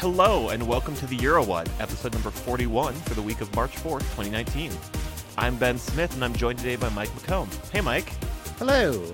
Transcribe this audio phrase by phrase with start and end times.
[0.00, 4.00] Hello, and welcome to the EuroWhat, episode number 41 for the week of March 4th,
[4.16, 4.72] 2019.
[5.36, 7.48] I'm Ben Smith, and I'm joined today by Mike McComb.
[7.70, 8.10] Hey, Mike.
[8.58, 9.12] Hello.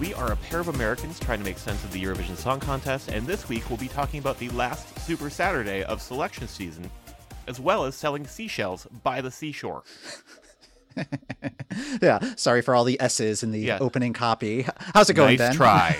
[0.00, 3.08] We are a pair of Americans trying to make sense of the Eurovision Song Contest,
[3.10, 6.90] and this week we'll be talking about the last Super Saturday of selection season,
[7.46, 9.84] as well as selling seashells by the seashore.
[12.02, 13.78] yeah, sorry for all the S's in the Yeah.
[13.80, 14.66] opening copy.
[14.94, 15.56] How's it going, nice Ben?
[15.56, 15.96] try.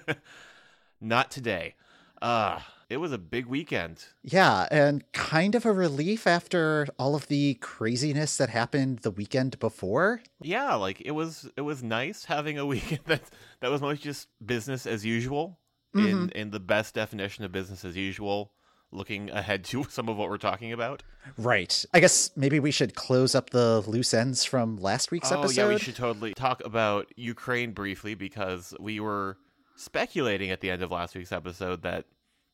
[1.02, 1.74] Not today.
[2.22, 4.04] Uh, it was a big weekend.
[4.22, 9.58] Yeah, and kind of a relief after all of the craziness that happened the weekend
[9.60, 10.22] before.
[10.42, 13.22] Yeah, like it was it was nice having a weekend that
[13.60, 15.58] that was mostly just business as usual
[15.94, 18.52] in in the best definition of business as usual.
[18.92, 21.04] Looking ahead to some of what we're talking about.
[21.38, 21.84] Right.
[21.94, 25.60] I guess maybe we should close up the loose ends from last week's oh episode.
[25.60, 29.36] yeah, we should totally talk about Ukraine briefly because we were
[29.80, 32.04] speculating at the end of last week's episode that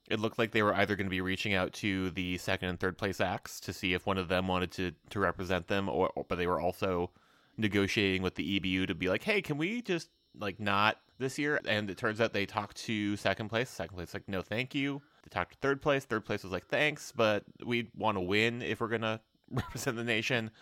[0.09, 2.79] it looked like they were either going to be reaching out to the second and
[2.79, 6.11] third place acts to see if one of them wanted to to represent them, or,
[6.29, 7.11] but they were also
[7.57, 11.61] negotiating with the EBU to be like, hey, can we just like not this year?
[11.67, 13.69] And it turns out they talked to second place.
[13.69, 15.03] Second place like, no, thank you.
[15.25, 16.05] They talked to third place.
[16.05, 19.21] Third place was like, thanks, but we want to win if we're gonna
[19.51, 20.53] represent the nation.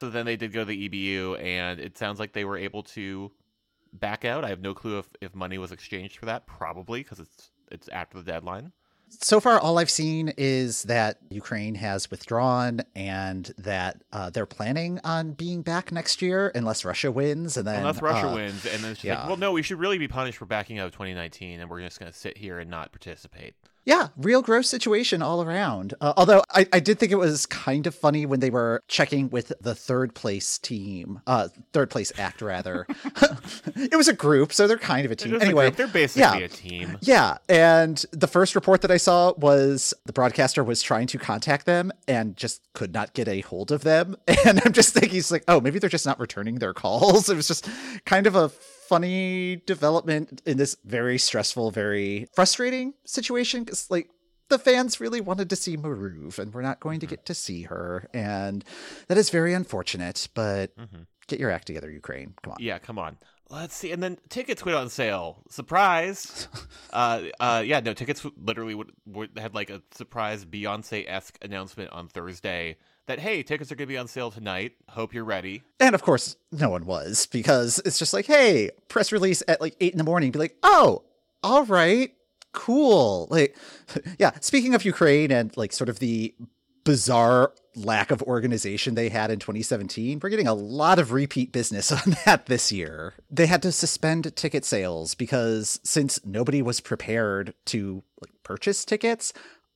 [0.00, 2.82] So then they did go to the EBU, and it sounds like they were able
[2.82, 3.30] to
[3.94, 4.44] back out.
[4.44, 6.46] I have no clue if, if money was exchanged for that.
[6.46, 8.72] Probably because it's it's after the deadline.
[9.08, 15.00] so far, all I've seen is that Ukraine has withdrawn and that uh, they're planning
[15.04, 17.56] on being back next year unless Russia wins.
[17.56, 19.20] And then Unless Russia uh, wins, and then yeah.
[19.20, 21.80] like, well, no, we should really be punished for backing out of 2019, and we're
[21.80, 23.54] just going to sit here and not participate.
[23.84, 25.94] Yeah, real gross situation all around.
[26.00, 29.28] Uh, although I, I did think it was kind of funny when they were checking
[29.28, 32.86] with the third place team, uh, third place act rather.
[33.76, 35.32] it was a group, so they're kind of a team.
[35.32, 36.46] just a Anyway, they're basically yeah.
[36.46, 36.98] a team.
[37.02, 41.66] Yeah, and the first report that I saw was the broadcaster was trying to contact
[41.66, 44.16] them and just could not get a hold of them.
[44.46, 47.28] And I'm just thinking, it's like, oh, maybe they're just not returning their calls.
[47.34, 47.68] It was just
[48.04, 48.50] kind of a
[48.88, 54.10] funny development in this very stressful, very frustrating situation because, like,
[54.48, 57.62] the fans really wanted to see Maruv, and we're not going to get to see
[57.62, 58.64] her, and
[59.08, 60.28] that is very unfortunate.
[60.34, 60.72] But
[61.26, 62.34] get your act together, Ukraine.
[62.42, 62.58] Come on.
[62.60, 63.16] Yeah, come on.
[63.50, 63.92] Let's see.
[63.92, 65.42] And then tickets went on sale.
[65.50, 66.48] Surprise.
[66.92, 71.90] uh, uh, yeah, no, tickets literally would, would, had like a surprise Beyonce esque announcement
[71.90, 72.76] on Thursday
[73.06, 74.72] that, hey, tickets are going to be on sale tonight.
[74.88, 75.62] Hope you're ready.
[75.80, 79.76] And of course, no one was because it's just like, hey, press release at like
[79.80, 80.30] eight in the morning.
[80.30, 81.04] Be like, oh,
[81.42, 82.12] all right,
[82.52, 83.28] cool.
[83.30, 83.56] Like,
[84.18, 84.32] yeah.
[84.40, 86.34] Speaking of Ukraine and like sort of the
[86.84, 91.90] bizarre lack of organization they had in 2017, we're getting a lot of repeat business
[92.06, 93.14] on that this year.
[93.30, 99.32] They had to suspend ticket sales because since nobody was prepared to like purchase tickets,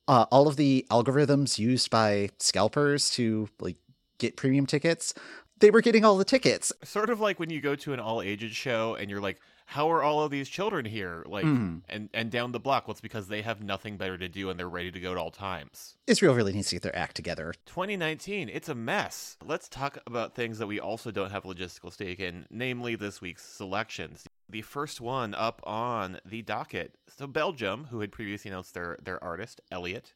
[0.09, 3.77] uh, all of the algorithms used by scalpers to like
[4.17, 5.13] get premium tickets
[5.59, 6.71] they were getting all the tickets.
[6.85, 9.91] Sort of like when you go to an all ages show and you're like, how
[9.91, 11.21] are all of these children here?
[11.27, 11.81] Like, Mhm.
[11.89, 12.87] and, and down the block.
[12.87, 15.17] Well, it's because they have nothing better to do and they're ready to go at
[15.17, 15.97] all times.
[16.07, 17.53] Israel really needs to get their act together.
[17.65, 19.35] 2019, it's a mess.
[19.45, 23.43] Let's talk about things that we also don't have logistical stake in, namely this week's
[23.45, 24.23] selections.
[24.51, 26.95] The first one up on the docket.
[27.07, 30.15] So Belgium, who had previously announced their their artist Eliot,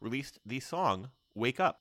[0.00, 1.80] released the song "Wake Up."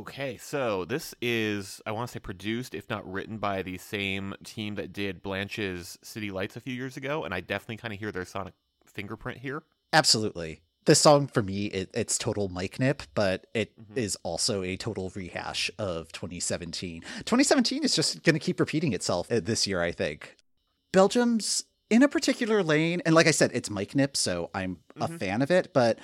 [0.00, 4.34] Okay, so this is I want to say produced, if not written, by the same
[4.44, 8.00] team that did Blanche's City Lights a few years ago, and I definitely kind of
[8.00, 8.54] hear their sonic
[8.86, 9.62] fingerprint here.
[9.92, 10.62] Absolutely.
[10.86, 14.20] This song for me, it, it's total mic nip, but it is Mhm.
[14.22, 17.02] also a total rehash of 2017.
[17.26, 20.36] 2017 is just going to keep repeating itself uh, this year, I think.
[20.92, 25.08] Belgium's in a particular lane, and like I said, it's mic nip, so I'm a
[25.08, 25.18] Mhm.
[25.18, 25.98] fan of it, but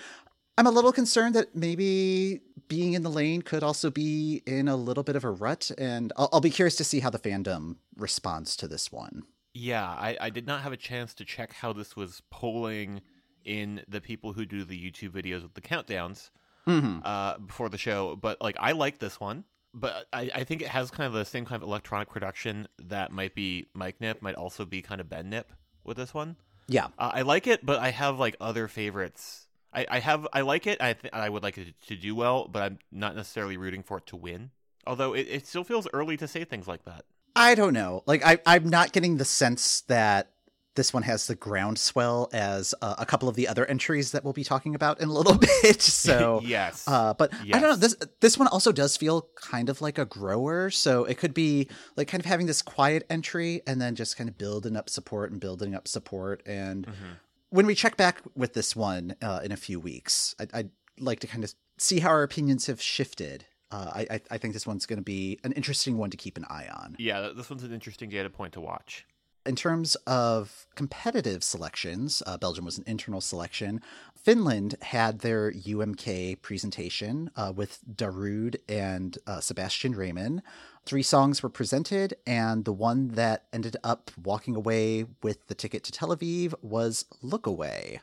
[0.59, 4.77] I'm a little concerned that maybe being in the lane could also be in a
[4.77, 7.77] little bit of a rut, and I'll, I'll be curious to see how the fandom
[7.97, 9.25] responds to this one.
[9.55, 13.01] Yeah, I, I did not have a chance to check how this was polling
[13.45, 16.31] in the people who do the YouTube videos with the countdowns
[16.67, 16.99] Mm-hmm.
[17.05, 19.45] uh, before the show, but like I like this one.
[19.73, 23.13] But I, I think it has kind of the same kind of electronic production that
[23.13, 25.53] might be Mike Nip, might also be kind of Ben Nip
[25.85, 26.35] with this one.
[26.67, 26.87] Yeah.
[26.99, 29.46] Uh, I like it, but I have like other favorites.
[29.77, 30.81] I, I have I like it.
[30.81, 33.99] I th- I would like it to do well, but I'm not necessarily rooting for
[33.99, 34.51] it to win.
[34.87, 37.05] Although it, it still feels early to say things like that.
[37.35, 38.03] I don't know.
[38.07, 40.31] Like I I'm not getting the sense that
[40.77, 44.35] this one has the groundswell as uh, a couple of the other entries that we'll
[44.35, 45.81] be talking about in a little bit.
[45.83, 46.85] So yes.
[46.87, 47.77] uh, but I don't know.
[47.77, 51.69] This this one also does feel kind of like a grower, so it could be
[51.97, 55.31] like kind of having this quiet entry and then just kind of building up support
[55.33, 56.43] and building up support.
[56.47, 57.13] And Mm-hmm.
[57.51, 61.21] When we check back with this one uh, in a few weeks, I'd, I'd like
[61.21, 63.45] to kind of see how our opinions have shifted.
[63.71, 66.37] Uh, I, I I think this one's going to be an interesting one to keep
[66.37, 66.97] an eye on.
[66.99, 69.07] yeah, this one's an interesting data point to watch.
[69.45, 73.81] In terms of competitive selections, uh, Belgium was an internal selection.
[74.17, 80.41] Finland had their UMK presentation uh, with Darude and uh, Sebastian Rejman.
[80.87, 85.83] Three songs were presented, and the one that ended up walking away with the ticket
[85.83, 88.03] to Tel Aviv was Look Away.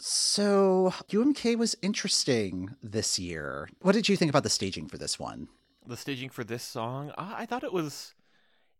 [0.00, 3.68] So, UMK was interesting this year.
[3.82, 5.48] What did you think about the staging for this one?
[5.88, 8.14] The staging for this song, uh, I thought it was,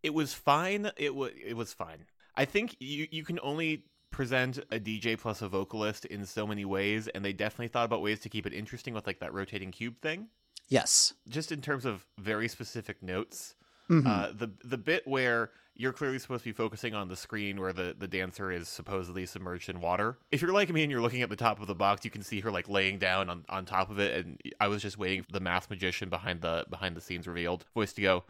[0.02, 0.90] it was fine.
[0.98, 2.04] It was it was fine.
[2.36, 6.64] I think you you can only present a DJ plus a vocalist in so many
[6.66, 9.70] ways, and they definitely thought about ways to keep it interesting with like that rotating
[9.70, 10.28] cube thing.
[10.68, 11.14] Yes.
[11.26, 13.54] Just in terms of very specific notes,
[13.88, 14.06] Mhm.
[14.06, 17.72] uh, the the bit where you're clearly supposed to be focusing on the screen where
[17.72, 20.18] the, the dancer is supposedly submerged in water.
[20.32, 22.22] If you're like me and you're looking at the top of the box, you can
[22.22, 25.22] see her like laying down on, on top of it, and I was just waiting
[25.22, 28.24] for the Masked Magician behind the behind the scenes revealed voice to go.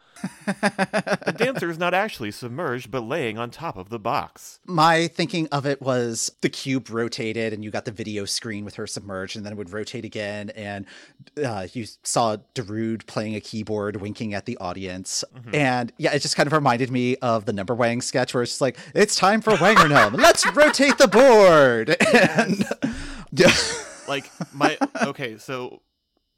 [0.45, 4.61] the dancer is not actually submerged, but laying on top of the box.
[4.67, 8.75] My thinking of it was the cube rotated, and you got the video screen with
[8.75, 10.85] her submerged, and then it would rotate again, and
[11.43, 15.25] uh, you saw Darude playing a keyboard, winking at the audience,
[15.55, 18.53] and yeah, it just kind of reminded me of the number Wang sketch, where it's
[18.53, 22.65] just like, "It's time for Wangernumb, let's rotate the board," and
[24.09, 25.81] like my okay so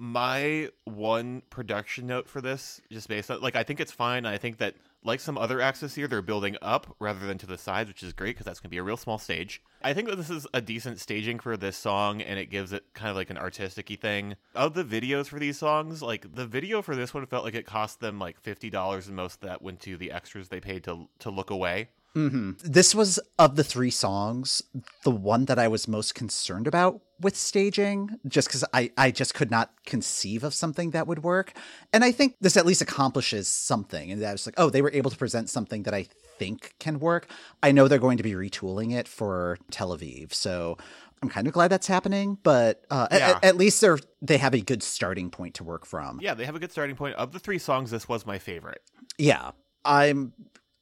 [0.00, 4.24] my one production note for this just based on like i think it's fine.
[4.24, 4.74] I think that
[5.04, 8.14] like some other this year they're building up rather than to the sides which is
[8.14, 9.62] great because that's going to be a real small stage.
[9.82, 12.84] I think that this is a decent staging for this song and it gives it
[12.94, 14.36] kind of like an artistic thing.
[14.54, 17.66] Of the videos for these songs like the video for this one felt like it
[17.66, 21.08] cost them like $50 and most of that went to the extras they paid to
[21.18, 22.58] to look away Mhm.
[22.62, 24.62] This was of the three songs,
[25.04, 29.34] the one that I was most concerned about with staging, just because I, I just
[29.34, 31.52] could not conceive of something that would work.
[31.92, 34.10] And I think this at least accomplishes something.
[34.10, 36.06] And I was like, oh, they were able to present something that I
[36.38, 37.30] think can work.
[37.62, 40.32] I know they're going to be retooling it for Tel Aviv.
[40.32, 40.78] So
[41.22, 43.30] I'm kind of glad that's happening, but uh, Yeah.
[43.36, 46.18] at, at least they're they have a good starting point to work from.
[46.20, 48.82] yeah they have a good starting point of the three songs this was my favorite
[49.18, 49.52] Yeah.
[49.84, 50.32] I'm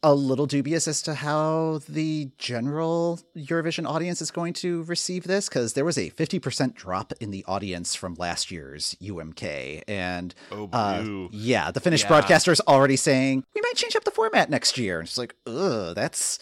[0.02, 5.49] a little dubious as to how the general Eurovision audience is going to receive this
[5.49, 9.83] because there was a 50% drop in the audience from last year's UMK.
[9.88, 12.09] And oh uh, yeah, the Finnish Yeah.
[12.09, 15.00] broadcaster is already saying, we might change up the format next year.
[15.00, 16.38] And it's like, ugh, that's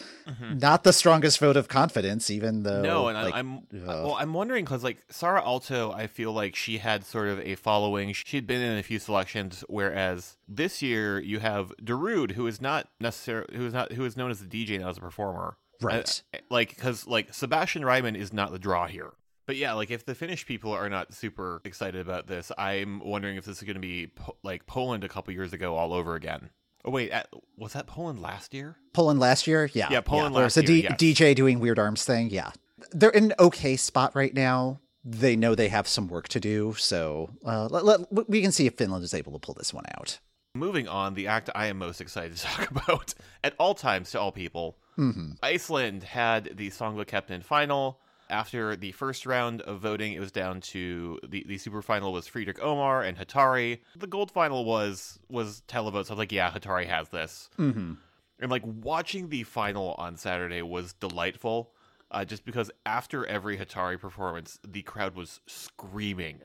[0.53, 2.73] not the strongest vote of confidence, even though.
[2.73, 2.83] Mm-hmm.
[2.83, 3.63] No, and like, I, I'm ugh.
[3.73, 4.15] well.
[4.19, 8.13] I'm wondering because like Saara Aalto, I feel like she had sort of a following.
[8.13, 12.87] She'd been in a few selections, whereas this year you have Darude, who is not
[12.99, 16.21] necessarily who is not who is known as the DJ now as a performer, Right.
[16.33, 19.11] I- like because like Sebastian Rejman is not the draw here.
[19.45, 23.37] But yeah, like if the Finnish people are not super excited about this, I'm wondering
[23.37, 26.15] if this is going to be po- like Poland a couple years ago all over
[26.15, 26.49] again.
[26.83, 27.27] Oh wait, at,
[27.57, 28.75] was that Poland last year?
[28.93, 30.97] Poland last year, yeah, Yeah, Poland There last was a year, yes.
[30.99, 32.51] DJ doing weird arms thing, yeah.
[32.91, 34.79] They're in an okay spot right now.
[35.03, 38.67] They know they have some work to do, so uh, let, let- we can see
[38.67, 40.19] if Finland is able to pull this one out.
[40.57, 44.19] Moving on, the act I am most excited to talk about at all times to
[44.19, 44.77] all people.
[44.95, 47.99] hmm Iceland had the Söngvakeppnin final.
[48.29, 52.27] After the first round of voting, it was down to the, the super final was
[52.27, 53.79] Friðrik Ómar and Hatari.
[53.95, 56.09] The gold final was was televotes.
[56.09, 57.49] I was like, yeah, Hatari has this.
[57.55, 57.93] hmm
[58.39, 61.71] And like watching the final on Saturday was delightful,
[62.11, 66.41] uh, just because after every Hatari performance, the crowd was screaming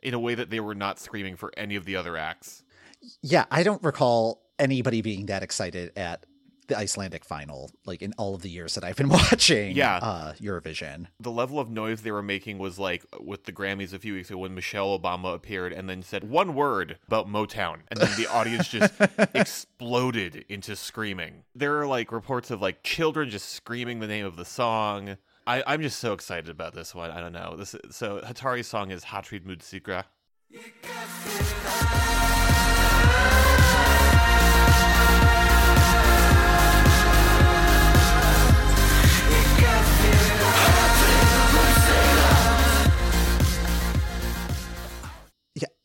[0.00, 2.62] in a way that they were not screaming for any of the other acts.
[3.22, 6.24] Yeah, I don't recall anybody being that excited at
[6.68, 9.96] the Icelandic final, like in all of the years that I've been watching Yeah.
[9.96, 11.06] uh, Eurovision.
[11.18, 14.30] the level of noise they were making was like with the Grammys a few weeks
[14.30, 18.28] ago when Michelle Obama appeared and then said one word about Motown, and then the
[18.28, 18.94] audience just
[19.34, 21.44] exploded into screaming.
[21.54, 25.16] There are like reports of like children just screaming the name of the song.
[25.46, 27.10] I, I'm just so excited about this one.
[27.10, 27.56] I don't know.
[27.56, 30.04] This so Hatari's song is Hatrið mun sigra.
[30.54, 30.60] Yeah,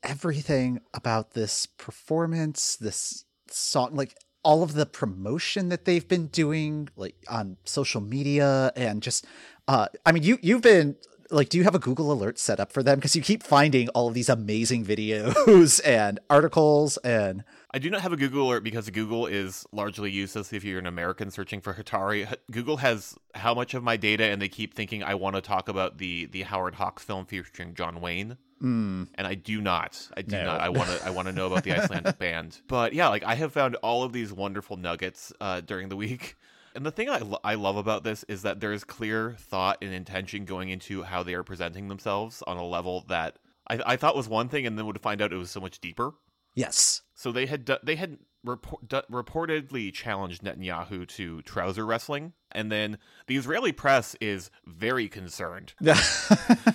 [0.04, 6.90] everything about this performance, this song, like all of the promotion that they've been doing
[6.98, 9.26] like on social media and just
[9.68, 10.96] uh, i mean you you've been
[11.31, 12.98] like, do you have a Google alert set up for them?
[12.98, 18.01] Because you keep finding all of these amazing videos and articles, and I do not
[18.01, 21.74] have a Google alert because Google is largely useless if you're an American searching for
[21.74, 22.34] Hatari.
[22.51, 25.67] Google has how much of my data, and they keep thinking I want to talk
[25.69, 28.38] about the the Howard Hawks film featuring John Wayne.
[28.62, 30.10] mm, and I do not.
[30.15, 30.46] I do No.
[30.46, 30.62] not.
[30.62, 31.05] I want to.
[31.05, 32.62] I want to know about the Icelandic band.
[32.67, 36.36] But yeah, like I have found all of these wonderful nuggets uh, during the week.
[36.77, 39.79] And the thing I, lo- I love about this is that there is clear thought
[39.81, 43.96] and intention going into how they are presenting themselves on a level that I, I
[43.98, 46.12] thought was one thing, and then would find out it was so much deeper.
[46.53, 52.72] yes, So they had do- they had report- reportedly challenged Netanyahu to trouser wrestling, and
[52.72, 55.74] then the Israeli press is very concerned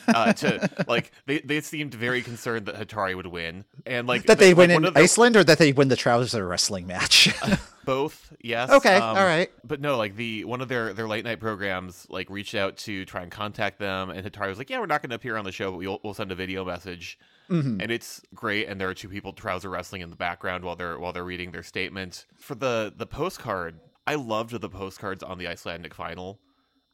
[0.09, 4.39] uh, to like they, they seemed very concerned that Hatari would win, and like that
[4.41, 7.33] they like, win one in the- Iceland or that they win the trouser wrestling match.
[7.85, 8.33] both.
[8.41, 8.71] Yes.
[8.71, 9.51] okay, um, all right.
[9.65, 13.05] But no, like the one of their their late night programs like reached out to
[13.05, 15.45] try and contact them, and Hatari was like, "Yeah, we're not going to appear on
[15.45, 17.19] the show, but we'll we'll send a video message."
[17.51, 17.83] Mhm.
[17.83, 20.97] and it's great and there are two people trouser wrestling in the background while they're
[20.97, 25.49] while they're reading their statement for the the postcard i loved the postcards on the
[25.49, 26.39] icelandic final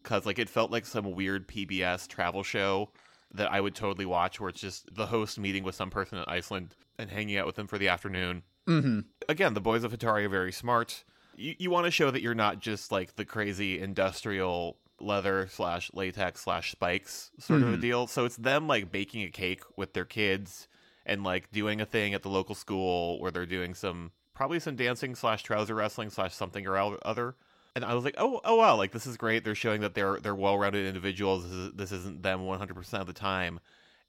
[0.02, 2.90] because like it felt like some weird pbs travel show
[3.32, 6.24] that i would totally watch where it's just the host meeting with some person in
[6.26, 10.24] iceland and hanging out with them for the afternoon hmm again the boys of hatari
[10.24, 11.04] are very smart.
[11.36, 15.90] You, you want to show that you're not just like the crazy industrial leather slash
[15.94, 17.80] latex slash spikes sort of a Mhm.
[17.80, 18.06] deal.
[18.08, 20.66] So it's them like baking a cake with their kids
[21.06, 24.76] and like doing a thing at the local school where they're doing some probably some
[24.76, 27.36] dancing slash trouser wrestling slash something or other.
[27.76, 29.44] And i was like oh oh wow like this is great.
[29.44, 31.44] They're showing that they're they're well-rounded individuals.
[31.44, 33.60] This, is, this isn't them 100% of the time.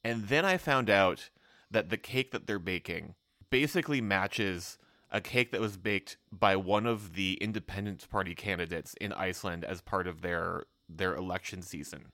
[0.04, 1.30] And then i found out
[1.70, 3.14] that the cake that they're baking
[3.50, 4.78] basically matches
[5.12, 9.82] a cake that was baked by one of the Independence Party candidates in Iceland as
[9.82, 12.06] part of their their election season.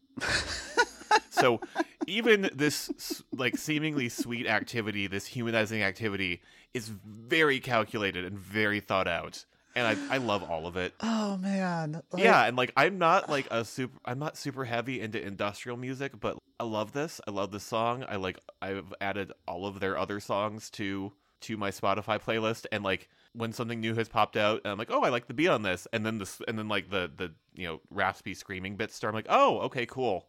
[1.30, 1.62] so
[2.08, 6.42] even this like seemingly sweet activity, this humanizing activity
[6.74, 9.46] is very calculated and very thought out.
[9.78, 10.94] And I, I love all of it.
[11.02, 15.02] Oh man, Like, Yeah, and like I'm not like a super I'm not super heavy
[15.02, 17.20] into industrial music, but I love this.
[17.28, 18.06] I love this song.
[18.08, 21.12] I like I've added all of their other songs to
[21.46, 24.92] to my Spotify playlist and like when something new has popped out and I'm like,
[24.92, 27.34] "Oh, I like the beat on this." And then this and then like the the
[27.54, 29.14] you know, raspy screaming bits start.
[29.14, 30.28] I'm like, "Oh, okay, cool.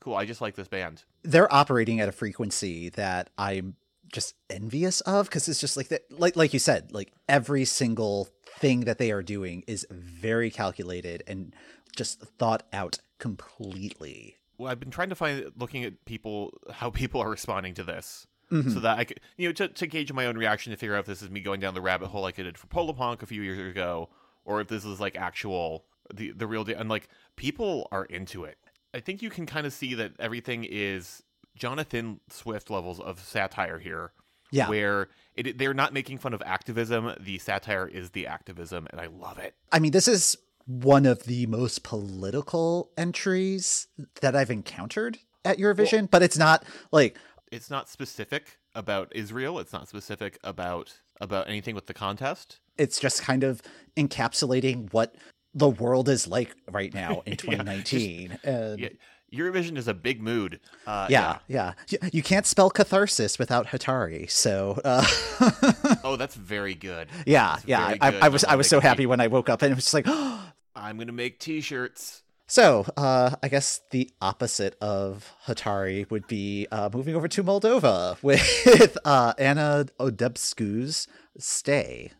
[0.00, 0.14] Cool.
[0.14, 3.74] I just like this band." they're operating at a frequency that I'm
[4.12, 8.28] just envious of because it's just like that like like you said like every single
[8.58, 11.54] thing that they are doing is very calculated and
[11.96, 17.20] just thought out completely Well, I've been trying to find looking at people how people
[17.20, 18.26] are responding to this.
[18.50, 18.72] Mhm.
[18.72, 21.00] so that I could, you know, to, to gauge my own reaction to figure out
[21.00, 23.26] if this is me going down the rabbit hole like I did for Pollapönk a
[23.26, 24.08] few years ago,
[24.44, 25.84] or if this is like actual
[26.14, 26.78] the the real deal.
[26.78, 28.58] And like people are into it.
[28.94, 31.22] I think you can kind of see that everything is
[31.56, 34.12] Jonathan Swift levels of satire here,
[34.52, 37.12] yeah where it, they're not making fun of activism.
[37.18, 39.54] The satire is the activism, and I love it.
[39.72, 40.36] i mean this is
[40.66, 43.86] one of the most political entries
[44.20, 47.16] that i've encountered at eurovision but it's not like
[47.52, 49.58] It's not specific about Israel.
[49.58, 52.58] It's not specific about about anything with the contest.
[52.76, 53.62] it's just kind of
[53.96, 55.14] encapsulating what
[55.54, 58.88] the world is like right now in Yeah, just- 2019 and Yeah,
[59.34, 60.60] Eurovision is a big mood.
[60.86, 61.72] Uh, yeah, yeah.
[61.90, 64.30] Y- You can't spell catharsis without Hatari.
[64.30, 65.04] So, uh,
[66.04, 67.08] Oh, that's very good.
[67.26, 67.96] yeah, That's yeah.
[68.00, 68.18] I.
[68.26, 70.06] I was I was so happy when I woke up and it was just like,
[70.76, 72.22] I'm gonna make T-shirts.
[72.46, 72.86] So.
[72.96, 78.98] Uh, I guess the opposite of Hatari would be uh, moving over to Moldova with
[79.04, 81.06] uh, Anna Odobescu's
[81.38, 82.12] "Stay."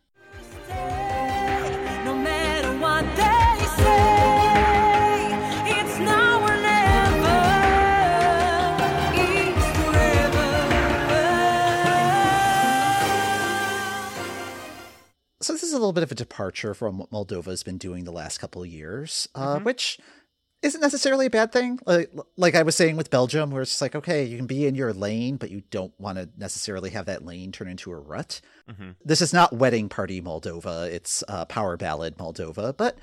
[2.04, 2.14] No
[15.86, 19.28] little bit of a departure from what Moldova's been doing the last couple of years,
[19.34, 19.98] uh, which
[20.62, 21.78] isn't necessarily a bad thing.
[21.86, 24.66] Like, like I was saying with Belgium, where it's just like, okay, you can be
[24.66, 27.96] in your lane, but you don't want to necessarily have that lane turn into a
[27.96, 28.40] rut.
[28.68, 28.96] Mhm.
[29.04, 32.76] This is not wedding party Moldova; it's uh, power ballad Moldova.
[32.76, 32.98] But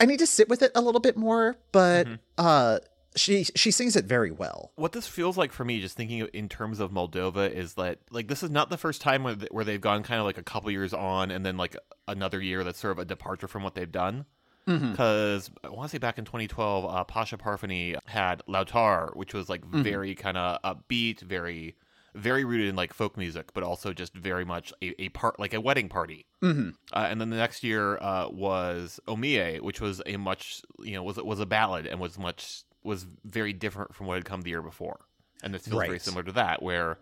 [0.00, 1.56] I need to sit with it a little bit more.
[1.72, 2.78] But uh,
[3.16, 4.72] she she sings it very well.
[4.76, 8.28] What this feels like for me, just thinking in terms of Moldova, is that like
[8.28, 10.70] this is not the first time where, where they've gone kind of like a couple
[10.70, 11.76] years on, and then like
[12.08, 14.26] another year that's sort of a departure from what they've done.
[14.66, 19.50] Because I want to say back in 2012, uh, Pasha Parfeni had Lautar, which was
[19.50, 21.76] like very kind of upbeat, very
[22.14, 25.52] very rooted in like folk music, but also just very much a, a part like
[25.52, 26.24] a wedding party.
[26.40, 30.62] hmm Uh, and then the next year uh, was O mie, which was a much
[30.80, 34.24] you know was was a ballad and was much was very different from what had
[34.24, 35.00] come the year before.
[35.42, 36.98] And this feels very similar to that, where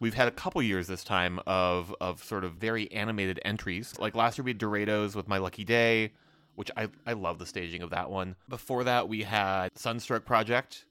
[0.00, 3.94] we've had a couple years this time of of sort of very animated entries.
[3.98, 6.12] Like last year we had DoReDoS with My Lucky Day,
[6.54, 8.36] which I I love the staging of that one.
[8.48, 10.84] Before that we had Sunstroke Project.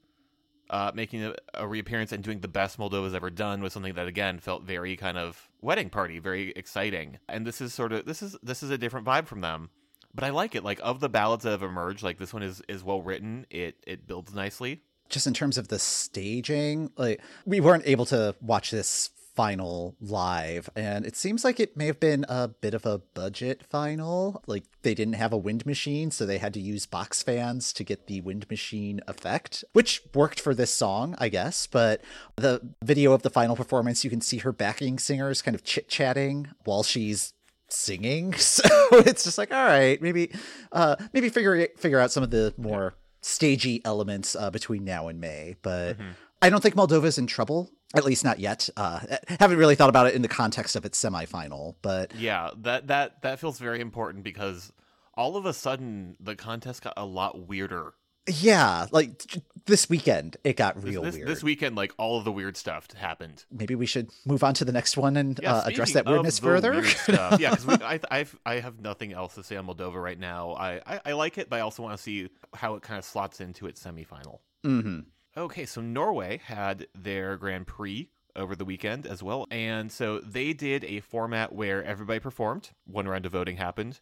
[0.70, 4.06] Uh, making a, a reappearance and doing the best Moldova's ever done was something that
[4.06, 7.18] again felt very kind of wedding party, very exciting.
[7.26, 9.70] And this is sort of this is this is a different vibe from them,
[10.18, 10.64] but I like it.
[10.64, 13.46] Like of the ballads that have emerged, like this one is is well written.
[13.50, 14.82] It it builds nicely.
[15.08, 20.68] Just in terms of the staging, like we weren't able to watch this final live,
[20.74, 24.42] and it seems like it may have been a bit of a budget final.
[24.48, 27.84] Like they didn't have a wind machine, so they had to use box fans to
[27.84, 31.68] get the wind machine effect, which worked for this song, I guess.
[31.68, 32.02] But
[32.34, 35.88] the video of the final performance, you can see her backing singers kind of chit
[35.88, 37.34] chatting while she's
[37.68, 38.34] singing.
[38.38, 40.32] So it's just like, all right, maybe,
[40.72, 45.20] uh, maybe figure figure out some of the more stagey elements uh, between now and
[45.20, 45.56] May.
[45.62, 45.96] But
[46.40, 48.68] I don't think Moldova's in trouble, at least not yet.
[48.76, 49.00] Uh,
[49.40, 53.22] haven't really thought about it in the context of its semifinal, but Yeah, that that
[53.22, 54.72] that feels very important because
[55.14, 57.92] all of a sudden the contest got a lot weirder.
[58.28, 59.22] Yeah, like
[59.66, 61.28] this weekend it got This, real this, weird.
[61.28, 63.44] this weekend, like all of the weird stuff happened.
[63.50, 66.38] maybe we should move on to the next one and Yeah, uh, address that weirdness
[66.38, 66.72] further.
[66.72, 70.18] weird stuff, yeah, because I, I've, I have nothing else to say on Moldova right
[70.18, 70.52] now.
[70.52, 73.04] I, I, I like it, but I also want to see how it kind of
[73.04, 74.38] slots into its semifinal.
[74.64, 75.00] hmm
[75.36, 79.46] Okay, so Norway had their Grand Prix over the weekend as well.
[79.52, 82.70] And so they did a format where everybody performed.
[82.86, 84.00] One round of voting happened.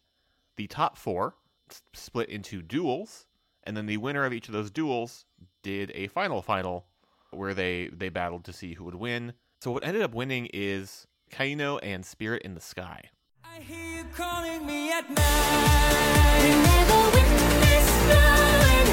[0.55, 1.35] The top four
[1.93, 3.25] split into duels,
[3.67, 5.25] and then the winner of each of those duels
[5.61, 6.85] did a final final
[7.31, 9.33] where they they battled to see who would win.
[9.61, 13.09] So what ended up winning is KEiiNO and Spirit in the Sky.
[13.43, 16.55] I hear you calling me at night.
[16.63, 18.89] Never witness blind.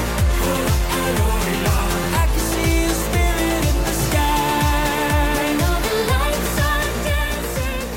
[2.13, 5.55] I can see your spirit in the sky.
[5.61, 7.87] Know the lights are dancing.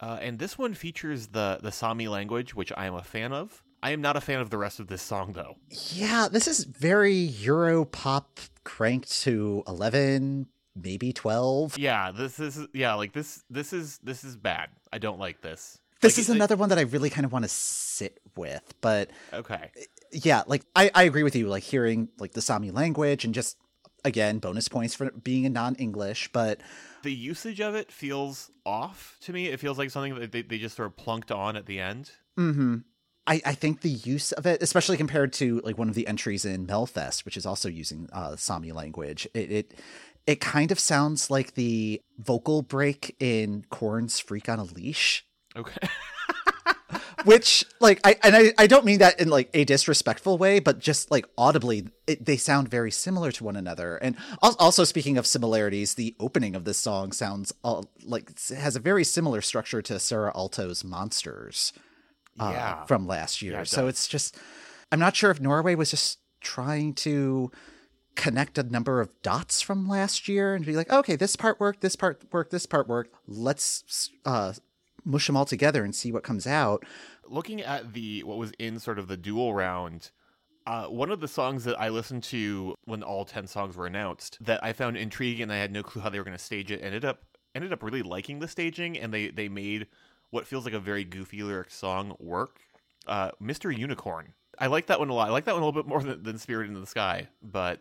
[0.00, 3.62] Uh, and this one features the the Sami language, which I am a fan of.
[3.84, 5.56] I am not a fan of the rest of this song though.
[5.92, 11.76] Yeah, this is very Euro pop cranked to 11, maybe 12.
[11.78, 14.70] Yeah, this is yeah, like this this is this is bad.
[14.92, 15.78] I don't like this.
[16.00, 18.62] This Like, is it- another one that I really kind of want to sit with,
[18.80, 19.70] but Okay.
[20.12, 21.48] yeah, like I, I agree with you.
[21.48, 23.56] Like hearing like the Sami language and just
[24.04, 26.60] again bonus points for being a non-English, but
[27.02, 29.48] The usage of it feels off to me.
[29.48, 32.10] It feels like something that they, they just sort of plunked on at the end.
[32.36, 32.78] hmm
[33.26, 36.44] I, I think the use of it, especially compared to like one of the entries
[36.44, 39.74] in Melfest, which is also using uh, Sami language, it, it
[40.26, 45.88] it kind of sounds like the vocal break in Korn's "Freak on a Leash." Okay.
[47.24, 50.78] which like I and I, I don't mean that in like a disrespectful way, but
[50.78, 53.96] just like audibly, it, they sound very similar to one another.
[53.96, 57.52] And also speaking of similarities, the opening of this song sounds
[58.04, 61.72] like has a very similar structure to Saara Aalto's "Monsters"
[62.38, 62.84] uh, Yeah.
[62.84, 63.52] from last year.
[63.52, 64.36] Yeah, it so it's just
[64.92, 67.50] I'm not sure if Norway was just trying to
[68.14, 71.80] connect a number of dots from last year and be like, okay, this part worked,
[71.80, 73.12] this part worked, this part worked.
[73.26, 74.52] Let's uh,
[75.04, 76.84] mush them all together and see what comes out.
[77.26, 80.10] Looking at the what was in sort of the dual round,
[80.66, 84.38] uh, one of the songs that I listened to when all ten songs were announced
[84.40, 86.70] that I found intriguing and I had no clue how they were going to stage
[86.70, 89.86] it ended up ended up really liking the staging and they they made
[90.34, 92.58] what feels like a very goofy lyric song work.
[93.06, 93.74] Uh, Mr.
[93.76, 94.34] Unicorn.
[94.58, 95.28] I like that one a lot.
[95.28, 97.78] I like that one a little bit more than, than Spirit in the Sky, but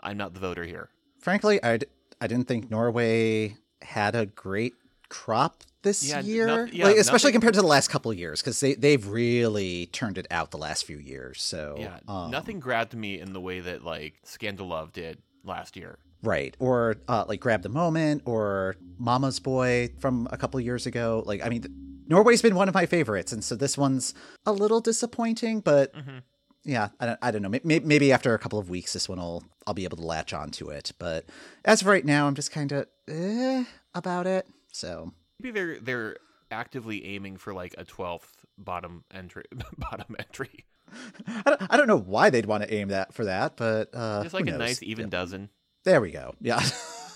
[0.00, 0.90] I'm not the voter here.
[1.18, 1.78] Frankly, I
[2.20, 4.74] I didn't think Norway had a great
[5.08, 8.18] crop this Yeah, year, noth- yeah, like, especially nothing- compared to the last couple of
[8.18, 11.40] years, because they they've really turned it out the last few years.
[11.40, 15.76] So Yeah, um, nothing grabbed me in the way that like Scandal Love did last
[15.76, 15.98] year.
[16.22, 20.86] Right or uh, like grab the moment or Mama's Boy from a couple of years
[20.86, 21.22] ago.
[21.26, 21.64] Like I mean,
[22.06, 24.14] Norway's been one of my favorites, and so this one's
[24.46, 25.94] a little disappointing, but.
[25.94, 26.22] Mhm.
[26.64, 27.48] Yeah, I don't, I don't know.
[27.48, 30.34] Maybe, maybe after a couple of weeks, this one will I'll be able to latch
[30.34, 30.92] onto it.
[30.98, 31.24] But
[31.64, 34.46] as of right now, I'm just kind of eh, about it.
[34.70, 36.16] So Maybe they're they're
[36.50, 39.44] actively aiming for like a twelfth bottom entry
[39.78, 40.66] bottom entry,
[41.26, 44.22] I don't, I don't know why they'd want to aim that for that, but uh,
[44.22, 44.58] just like a knows?
[44.58, 45.50] nice even dozen.
[45.84, 46.34] There we go.
[46.40, 46.62] Yeah.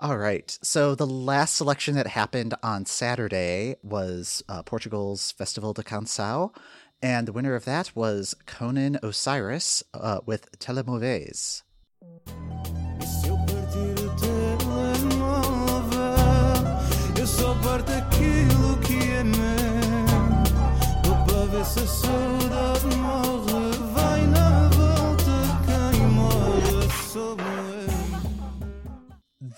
[0.00, 0.58] All right.
[0.62, 6.52] So the last selection that happened on Saturday was uh, Portugal's Festival da Canção,
[7.00, 11.62] and the winner of that was Conan Osiris uh, with Telemóveis.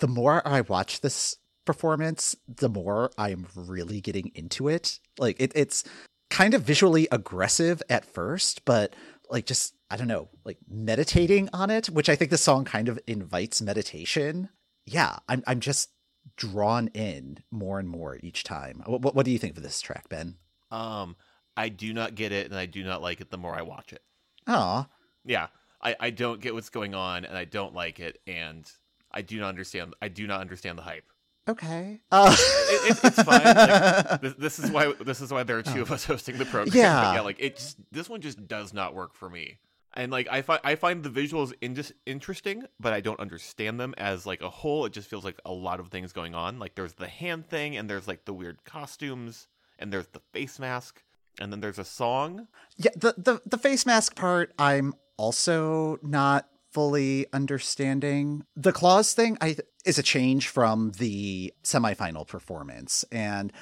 [0.05, 4.99] The more I watch this performance, the more I'm really getting into it.
[5.17, 5.83] Like it, it's
[6.29, 8.95] kind of visually aggressive at first, but
[9.31, 12.87] like just I don't know, like meditating on it, which I think the song kind
[12.87, 14.49] of invites meditation.
[14.85, 15.89] Yeah, I'm I'm just
[16.35, 18.83] drawn in more and more each time.
[18.85, 20.35] What, what, what do you think of this track, Ben?
[20.69, 21.15] Um,
[21.57, 23.91] I do not get it, and I do not like it the more I watch
[23.91, 24.03] it.
[24.45, 24.85] Oh,
[25.23, 25.47] Yeah,
[25.81, 28.71] I, I don't get what's going on, and I don't like it, and
[29.15, 29.95] I do not understand.
[30.01, 31.05] I do not understand the hype.
[31.47, 32.01] okay.
[32.11, 33.43] Uh, It, it, it's fine.
[33.43, 36.45] Like, this, this is why this is why there are two of us hosting the
[36.45, 36.65] program.
[36.69, 37.13] But Yeah.
[37.13, 37.21] yeah.
[37.21, 39.59] Like it just this one just does not work for me.
[39.93, 43.93] And like I find I find the visuals in- interesting, but I don't understand them
[43.97, 44.85] as like a whole.
[44.85, 46.59] It just feels like a lot of things going on.
[46.59, 49.47] Like there's the hand thing, and there's like the weird costumes,
[49.79, 51.01] and there's the face mask,
[51.39, 52.47] and then there's a song.
[52.75, 58.43] Yeah, the, the the face mask part I'm also not fully understanding.
[58.57, 63.05] The claws thing I is a change from the semifinal performance.
[63.13, 63.53] And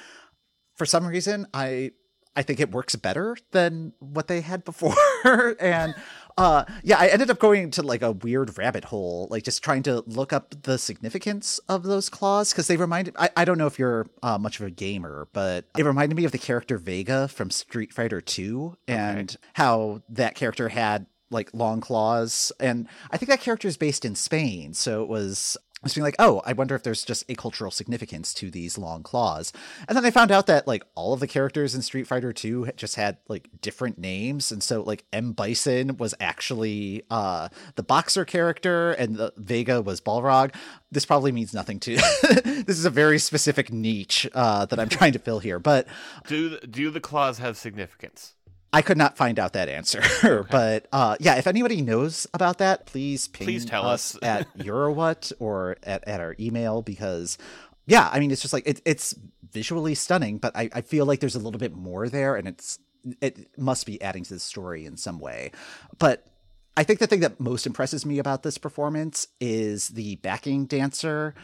[0.74, 1.92] for some reason I
[2.34, 4.96] I think it works better than what they had before.
[5.60, 5.94] And
[6.36, 9.84] uh yeah I ended up going to like a weird rabbit hole like just trying
[9.84, 12.52] to look up the significance of those claws.
[12.52, 15.66] Because they reminded I, I don't know if you're uh, much of a gamer but
[15.78, 20.68] it reminded me of the character Vega from Street Fighter 2 and how that character
[20.68, 25.08] had like long claws and I think that character is based in Spain so it
[25.08, 28.50] was I was being like, oh, I wonder if there's just a cultural significance to
[28.50, 29.52] these long claws.
[29.86, 32.70] And then I found out that like all of the characters in Street Fighter 2
[32.74, 34.50] just had like different names.
[34.50, 40.00] And so like M Bison was actually uh the boxer character and the Vega was
[40.00, 40.54] Balrog.
[40.90, 45.12] This probably means nothing to this is a very specific niche uh that I'm trying
[45.12, 45.58] to fill here.
[45.58, 45.86] But
[46.26, 48.34] Do the, do the claws have significance?
[48.74, 50.02] I could not find out that answer.
[50.50, 54.18] but uh, yeah, if anybody knows about that, please ping Please tell us.
[54.20, 57.38] at Eurowhat or at, at our email because
[57.86, 59.14] yeah, I mean it's just like it, it's
[59.52, 62.80] visually stunning, but I, I feel like there's a little bit more there and it's
[63.20, 65.52] it must be adding to the story in some way.
[65.98, 66.26] But
[66.76, 71.34] I think the thing that most impresses me about this performance is the backing dancer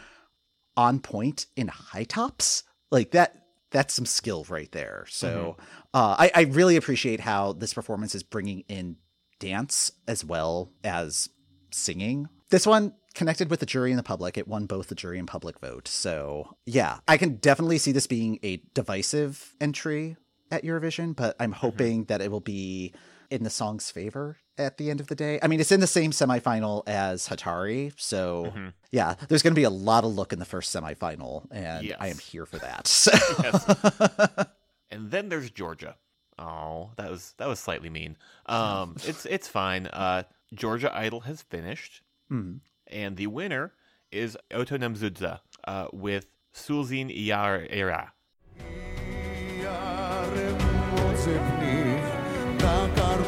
[0.76, 2.64] on point in high tops.
[2.90, 5.04] Like that that's some skill right there.
[5.08, 5.56] So
[5.94, 8.96] uh, I, I really appreciate how this performance is bringing in
[9.38, 11.28] dance as well as
[11.70, 12.28] singing.
[12.50, 14.36] This one connected with the jury and the public.
[14.36, 15.88] It won both the jury and public vote.
[15.88, 20.16] So yeah, I can definitely see this being a divisive entry
[20.50, 22.92] at Eurovision, but I'm hoping that it will be
[23.30, 25.38] in the song's favor at the end of the day.
[25.42, 28.52] I mean, it's in the same semifinal as Hatari, so
[28.92, 31.96] yeah, there's going to be a lot of look in the first semifinal, and Yes.
[32.00, 32.86] I am here for that.
[32.86, 33.12] So.
[34.92, 35.94] And then there's Georgia.
[36.36, 38.16] Oh, that was that was slightly mean.
[38.46, 39.86] Um, it's it's fine.
[39.86, 42.58] Uh, Georgia Idol has finished, Mhm.
[42.88, 43.72] and the winner
[44.10, 48.08] is Oto Nemsadze uh, with Sul tsin iare.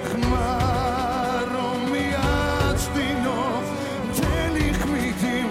[0.04, 3.62] Χμάρο μια στινό
[4.10, 5.46] δεν ηχμή την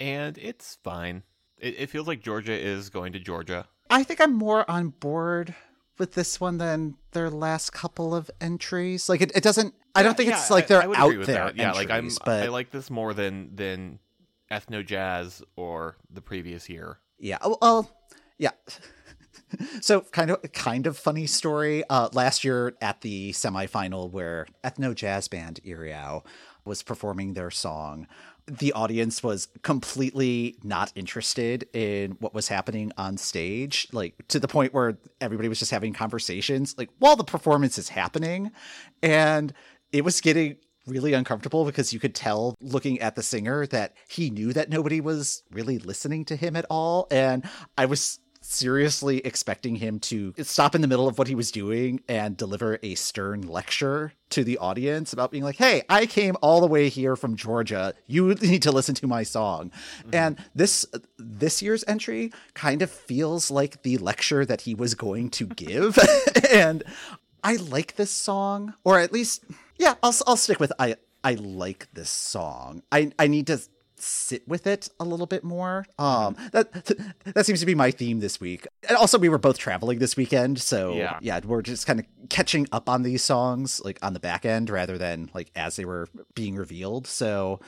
[0.00, 1.22] And it's fine.
[1.58, 3.66] It, it feels like Georgia is going to Georgia.
[3.88, 5.54] I think I'm more on board
[5.98, 9.08] with this one than their last couple of entries.
[9.08, 9.74] Like it, it doesn't.
[9.94, 11.44] I don't think Yeah, it's like I- they're I would out agree with there.
[11.46, 11.56] that.
[11.56, 11.96] Yeah, like I'm.
[11.98, 13.98] entries, but I like this more than than
[14.51, 16.99] ethno jazz or the previous year.
[17.17, 17.37] Yeah.
[17.41, 17.91] oh, Well,
[18.37, 18.51] yeah.
[19.81, 21.83] so kind of kind of funny story.
[21.89, 26.23] Uh, last year at the semifinal where ethno jazz band Iriao
[26.65, 28.07] was performing their song,
[28.47, 34.47] the audience was completely not interested in what was happening on stage, like to the
[34.47, 38.51] point where everybody was just having conversations like while the performance is happening,
[39.01, 39.53] and
[39.91, 40.57] it was getting
[40.91, 45.01] really uncomfortable because you could tell looking at the singer that he knew that nobody
[45.01, 47.07] was really listening to him at all.
[47.09, 47.43] And
[47.77, 52.01] i was seriously expecting him to stop in the middle of what he was doing
[52.09, 56.59] and deliver a stern lecture to the audience about being like hey i came all
[56.59, 57.93] the way here from georgia.
[58.07, 59.69] You need to listen to my song.
[59.99, 60.15] Mm-hmm.
[60.15, 60.85] And this
[61.17, 65.97] this year's entry kind of feels like the lecture that he was going to give.
[66.51, 66.83] And
[67.43, 69.43] I like this song, or at least,
[69.83, 72.83] yeah, I'll I'll stick with I I like this song.
[72.91, 73.57] I I need to
[74.03, 75.85] sit with it a little bit more.
[75.99, 76.65] Um, that
[77.35, 78.65] that seems to be my theme this week.
[78.89, 81.19] And also, we were both traveling this weekend, so Yeah.
[81.21, 84.69] yeah, we're just kind of catching up on these songs like on the back end
[84.69, 87.05] rather than like as they were being revealed.
[87.07, 87.59] So.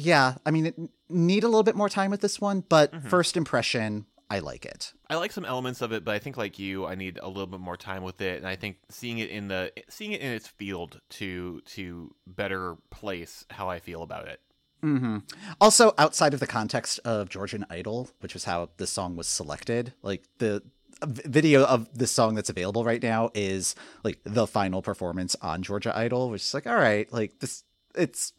[0.00, 0.76] yeah, I mean, it,
[1.08, 3.08] need a little bit more time with this one, but Mm-hmm.
[3.08, 4.92] first impression, I like it.
[5.08, 7.46] I like some elements of it, but I think like you, I need a little
[7.46, 10.32] bit more time with it, and I think seeing it in the seeing it in
[10.32, 14.40] its field to to better place how I feel about it.
[14.82, 15.18] Mm-hmm.
[15.60, 19.94] Also, outside of the context of Georgian Idol, which was how this song was selected,
[20.02, 20.62] like the
[21.04, 25.96] video of this song that's available right now is like the final performance on Georgia
[25.96, 27.64] Idol, which is like, all right, like this,
[27.94, 28.32] it's.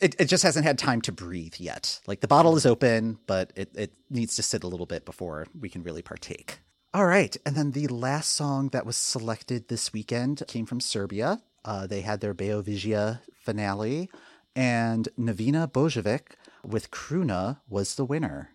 [0.00, 2.00] It, it just hasn't had time to breathe yet.
[2.06, 5.46] Like the bottle is open, but it, it needs to sit a little bit before
[5.58, 6.60] we can really partake.
[6.94, 7.36] All right.
[7.44, 11.42] And then the last song that was selected this weekend came from Serbia.
[11.64, 14.08] Uh, they had their Beovizija finale,
[14.54, 16.22] and Nevena Božović
[16.64, 18.50] with Kruna was the winner.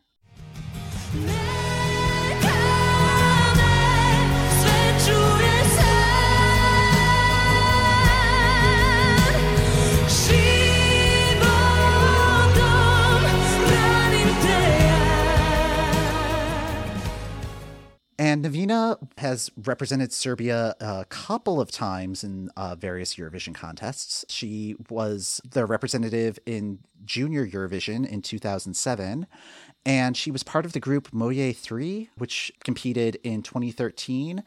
[18.33, 24.25] And Nevena has represented Serbia a couple of times in uh, various Eurovision contests.
[24.27, 29.27] She was the representative in Junior Eurovision in 2007,
[29.85, 34.41] and she was part of the group Moje 3, which competed in 2013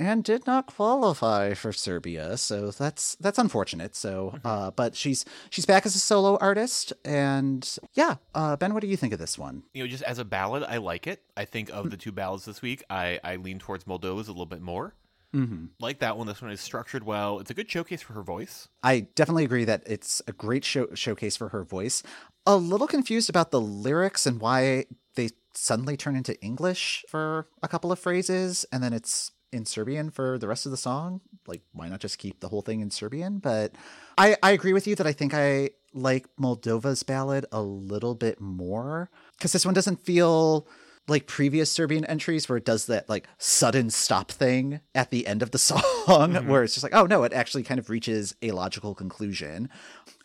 [0.00, 2.38] and did not qualify for Serbia.
[2.38, 3.94] So that's that's unfortunate.
[3.94, 8.80] So, uh, but she's she's back as a solo artist, and yeah, uh, Ben, what
[8.80, 9.62] do you think of this one?
[9.74, 11.22] You know, just as a ballad, I like it.
[11.36, 14.46] I think of the two ballads this week, I I lean towards Moldova's a little
[14.46, 14.94] bit more.
[15.34, 15.66] Mm-hmm.
[15.78, 17.38] Like that one, this one is structured well.
[17.38, 18.68] It's a good showcase for her voice.
[18.82, 22.02] I definitely agree that it's a great show- showcase for her voice.
[22.46, 27.68] A little confused about the lyrics and why they suddenly turn into English for a
[27.68, 31.20] couple of phrases and then it's in Serbian for the rest of the song.
[31.46, 33.38] Like, why not just keep the whole thing in Serbian?
[33.38, 33.74] But
[34.18, 38.40] I, I agree with you that I think I like Moldova's ballad a little bit
[38.40, 40.68] more because this one doesn't feel
[41.08, 45.42] like previous Serbian entries where it does that like sudden stop thing at the end
[45.42, 46.48] of the song mm-hmm.
[46.48, 49.68] where it's just like, oh no, it actually kind of reaches a logical conclusion.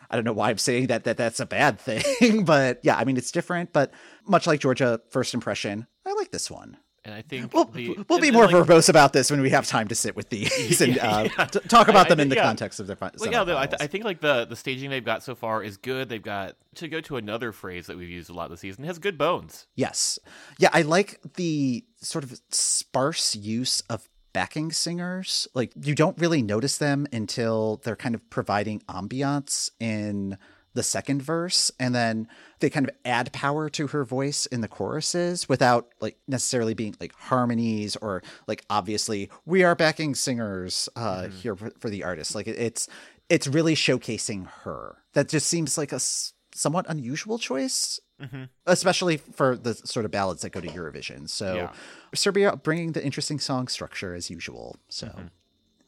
[0.10, 3.04] I don't know why I'm saying that that that's a bad thing, but yeah, I
[3.04, 3.92] mean it's different, but
[4.28, 6.78] much like Georgia first impression, I like this one.
[7.06, 9.68] And I think We'll, the, we'll be more like, verbose about this when we have
[9.68, 11.46] time to sit with these and uh, yeah.
[11.46, 12.44] t- talk about I- I them in the yeah.
[12.44, 15.06] context of their Well, yeah, though, I, th- I think like the the staging they've
[15.06, 16.10] got so far is good.
[16.10, 18.84] They've got to go to another phrase that we've used a lot this season.
[18.84, 19.68] It has good bones.
[19.76, 20.18] Yes.
[20.58, 25.48] Yeah, I like the sort of sparse use of backing singers.
[25.54, 30.38] Like you don't really notice them until they're kind of providing ambiance in
[30.76, 32.28] the second verse and then
[32.60, 36.96] they kind of add power to her voice in the choruses without like necessarily being
[37.00, 41.38] like harmonies or like obviously we are backing singers uh mm-hmm.
[41.38, 42.88] here for, for the artist like it, it's
[43.30, 48.44] it's really showcasing her that just seems like a s- somewhat unusual choice mm-hmm.
[48.66, 51.30] especially for the sort of ballads that go to Eurovision.
[51.30, 51.72] So Yeah.
[52.14, 54.78] Serbia bringing the interesting song structure as usual.
[54.90, 55.28] So mm-hmm.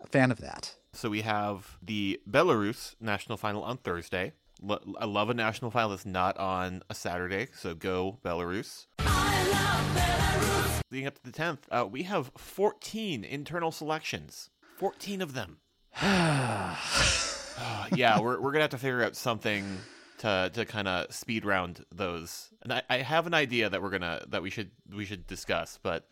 [0.01, 0.75] a fan of that.
[0.93, 4.33] So we have the Belarus national final on Thursday.
[4.61, 8.85] Lo- I love a national final that's not on a Saturday, so go Belarus.
[10.91, 14.49] Leading up to the 10th, uh, we have 14 internal selections.
[14.77, 15.57] 14 of them.
[17.59, 19.79] Uh, yeah, we're, we're going to have to figure out something
[20.19, 22.49] to, to kind of speed round those.
[22.61, 25.25] And I, I have an idea that we're going to, that we should, we should
[25.25, 25.79] discuss.
[25.81, 26.07] But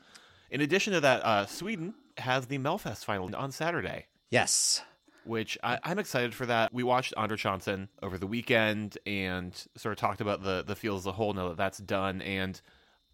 [0.49, 4.81] in addition to that, uh, Sweden has the Melfest final on Saturday Yes.
[5.25, 6.73] Which I, I'm excited for that.
[6.73, 10.99] We watched Andra Chansen over the weekend and sort of talked about the the field
[10.99, 12.21] as a whole now that that's done.
[12.21, 12.61] And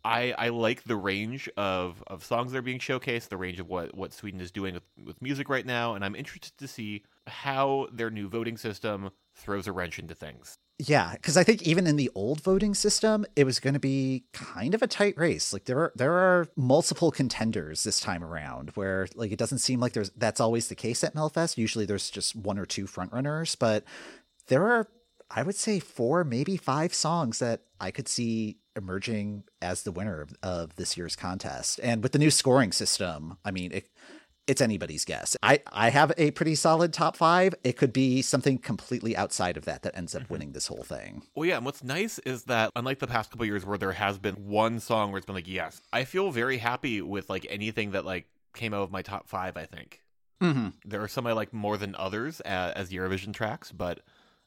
[0.03, 3.67] I I like the range of, of songs that are being showcased, the range of
[3.67, 7.03] what, what Sweden is doing with, with music right now, and I'm interested to see
[7.27, 10.57] how their new voting system throws a wrench into things.
[10.83, 14.23] Yeah, because I think even in the old voting system, it was going to be
[14.33, 15.53] kind of a tight race.
[15.53, 19.79] Like there are there are multiple contenders this time around, where like it doesn't seem
[19.79, 21.55] like there's that's always the case at Melfest.
[21.55, 23.83] Usually there's just one or two frontrunners, but
[24.47, 24.87] there are
[25.29, 30.19] I would say four, maybe five songs that I could see emerging as the winner
[30.19, 31.79] of, of this year's contest.
[31.83, 33.87] And with the new scoring system, I mean it
[34.47, 35.37] it's anybody's guess.
[35.43, 37.53] I, I have a pretty solid top five.
[37.63, 41.23] It could be something completely outside of that that ends up winning this whole thing.
[41.35, 44.17] Well, yeah, and what's nice is that unlike the past couple years where there has
[44.17, 47.91] been one song where it's been like, yes, I feel very happy with like anything
[47.91, 49.57] that like came out of my top five.
[49.57, 50.01] I think
[50.41, 50.69] Mm-hmm.
[50.85, 53.99] there are some I like more than others as, as Eurovision tracks, but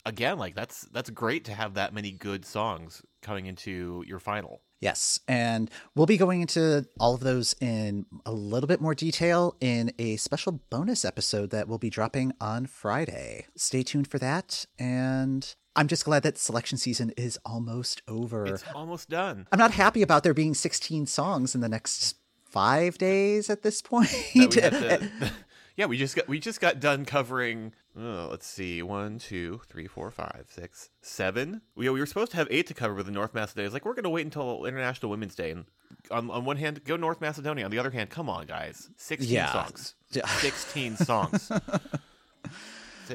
[0.04, 4.60] again, like that's that's great to have that many good songs coming into your final.
[4.80, 9.56] Yes, and we'll be going into all of those in a little bit more detail
[9.60, 13.46] in a special bonus episode that we'll be dropping on Friday.
[13.56, 18.44] Stay tuned for that, and I'm just glad that selection season is almost over.
[18.46, 19.46] It's almost done.
[19.50, 23.80] I'm not happy about there being 16 songs in the next five days at this
[23.82, 24.08] point.
[24.10, 25.32] That we to-
[25.76, 27.72] yeah, we just got we just got done covering.
[27.96, 31.62] Oh, let's see, one, two, three, four, five, six, seven.
[31.76, 33.66] We we were supposed to have eight to cover with the North Macedonia.
[33.66, 35.50] It's like we're gonna wait until International Women's Day.
[35.52, 35.64] And
[36.10, 37.64] on on one hand, go North Macedonia.
[37.64, 39.52] On the other hand, come on, guys, sixteen Yeah.
[39.52, 40.26] songs, Yeah.
[40.26, 41.50] sixteen songs.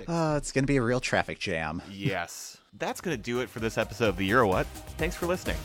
[0.08, 1.82] Uh, it's going to be a real traffic jam.
[1.90, 2.58] Yes.
[2.78, 4.66] That's going to do it for this episode of The EuroWhat.
[5.00, 5.58] Thanks for listening.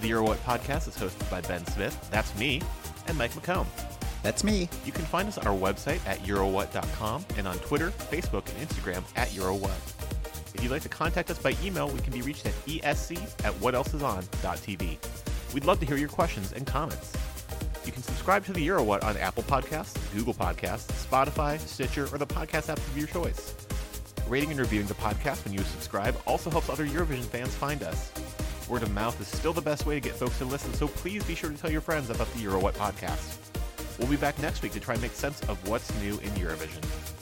[0.00, 2.62] The EuroWhat podcast is hosted by Ben Smith, that's me,
[3.06, 3.66] and Mike McComb.
[4.22, 4.68] That's me.
[4.84, 9.02] You can find us on our website at eurowhat.com and on Twitter, Facebook, and Instagram
[9.16, 9.76] at eurowhat.
[10.54, 13.52] If you'd like to contact us by email, we can be reached at esc at
[13.54, 14.98] whatelseison.tv.
[15.54, 17.12] We'd love to hear your questions and comments.
[17.84, 22.26] You can subscribe to the EuroWhat on Apple Podcasts, Google Podcasts, Spotify, Stitcher, or the
[22.26, 23.54] podcast app of your choice.
[24.26, 28.10] Rating and reviewing the podcast when you subscribe also helps other Eurovision fans find us.
[28.68, 31.22] Word of mouth is still the best way to get folks to listen, so please
[31.24, 33.45] be sure to tell your friends about the EuroWhat podcast.
[33.98, 37.15] We'll be back next week to try and make sense of what's new in Eurovision.